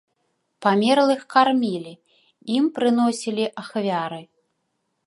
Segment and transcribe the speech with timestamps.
[0.65, 1.93] Памерлых кармілі,
[2.57, 4.21] ім прыносілі ахвяры.